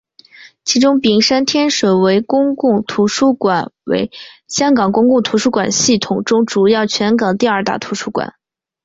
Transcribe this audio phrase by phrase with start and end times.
[0.65, 4.09] 其中屏山天水围公共图书馆为
[4.47, 8.33] 香港公共图书馆系统中主要及全港第二大图书馆。